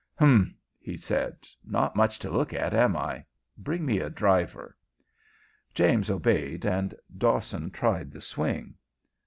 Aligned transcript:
"Humph!" 0.17 0.55
he 0.79 0.97
said. 0.97 1.47
"Not 1.63 1.95
much 1.95 2.17
to 2.17 2.31
look 2.31 2.53
at, 2.55 2.73
am 2.73 2.97
I? 2.97 3.23
Bring 3.55 3.85
me 3.85 3.99
a 3.99 4.09
driver." 4.09 4.75
James 5.75 6.09
obeyed, 6.09 6.65
and 6.65 6.95
Dawson 7.15 7.69
tried 7.69 8.09
the 8.11 8.21
swing. 8.21 8.73